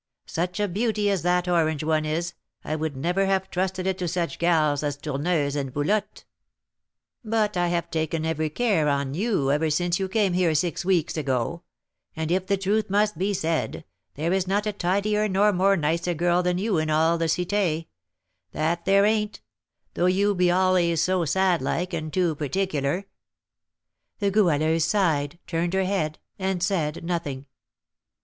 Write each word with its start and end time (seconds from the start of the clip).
Such 0.25 0.59
a 0.59 0.67
beauty 0.67 1.11
as 1.11 1.21
that 1.21 1.47
orange 1.47 1.83
one 1.83 2.05
is, 2.05 2.33
I 2.63 2.75
would 2.75 2.97
never 2.97 3.27
have 3.27 3.51
trusted 3.51 3.85
it 3.85 3.99
to 3.99 4.07
such 4.07 4.39
gals 4.39 4.81
as 4.81 4.97
Tourneuse 4.97 5.55
and 5.55 5.71
Boulotte; 5.71 6.25
but 7.23 7.55
I 7.55 7.67
have 7.67 7.91
taken 7.91 8.25
every 8.25 8.49
care 8.49 8.89
on 8.89 9.13
you 9.13 9.51
ever 9.51 9.69
since 9.69 9.99
you 9.99 10.09
came 10.09 10.33
here 10.33 10.55
six 10.55 10.83
weeks 10.83 11.17
ago; 11.17 11.61
and, 12.15 12.31
if 12.31 12.47
the 12.47 12.57
truth 12.57 12.89
must 12.89 13.19
be 13.19 13.31
said, 13.31 13.85
there 14.15 14.33
is 14.33 14.47
not 14.47 14.65
a 14.65 14.73
tidier 14.73 15.27
nor 15.29 15.53
more 15.53 15.77
nicer 15.77 16.15
girl 16.15 16.41
than 16.41 16.57
you 16.57 16.79
in 16.79 16.89
all 16.89 17.19
the 17.19 17.25
Cité; 17.25 17.85
that 18.53 18.85
there 18.85 19.05
ain't; 19.05 19.39
though 19.93 20.07
you 20.07 20.33
be 20.33 20.49
al'ays 20.49 20.97
so 20.97 21.25
sad 21.25 21.61
like, 21.61 21.93
and 21.93 22.11
too 22.11 22.33
particular." 22.33 23.05
The 24.17 24.31
Goualeuse 24.31 24.83
sighed, 24.83 25.37
turned 25.45 25.75
her 25.75 25.85
head, 25.85 26.17
and 26.39 26.63
said 26.63 27.03
nothing. 27.03 27.45